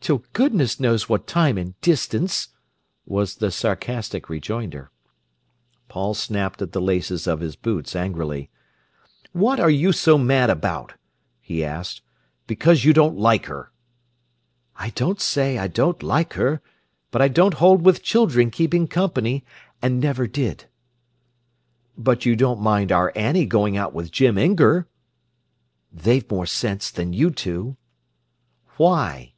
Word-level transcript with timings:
"Till 0.00 0.24
goodness 0.32 0.80
knows 0.80 1.06
what 1.06 1.26
time 1.26 1.58
and 1.58 1.78
distance," 1.82 2.48
was 3.04 3.34
the 3.36 3.50
sarcastic 3.50 4.30
rejoinder. 4.30 4.90
Paul 5.88 6.14
snapped 6.14 6.62
at 6.62 6.72
the 6.72 6.80
laces 6.80 7.26
of 7.26 7.40
his 7.40 7.56
boots 7.56 7.94
angrily. 7.94 8.48
"What 9.32 9.60
are 9.60 9.68
you 9.68 9.92
so 9.92 10.16
mad 10.16 10.48
about?" 10.48 10.94
he 11.42 11.62
asked. 11.62 12.00
"Because 12.46 12.86
you 12.86 12.94
don't 12.94 13.18
like 13.18 13.46
her." 13.46 13.70
"I 14.76 14.90
don't 14.90 15.20
say 15.20 15.58
I 15.58 15.66
don't 15.66 16.02
like 16.02 16.34
her. 16.34 16.62
But 17.10 17.20
I 17.20 17.28
don't 17.28 17.54
hold 17.54 17.82
with 17.84 18.02
children 18.02 18.50
keeping 18.50 18.86
company, 18.88 19.44
and 19.82 20.00
never 20.00 20.26
did." 20.26 20.64
"But 21.98 22.24
you 22.24 22.34
don't 22.34 22.60
mind 22.62 22.90
our 22.92 23.12
Annie 23.14 23.44
going 23.44 23.76
out 23.76 23.92
with 23.92 24.10
Jim 24.10 24.38
Inger." 24.38 24.88
"They've 25.92 26.30
more 26.30 26.46
sense 26.46 26.90
than 26.90 27.12
you 27.12 27.30
two." 27.30 27.76
"Why?" 28.78 29.34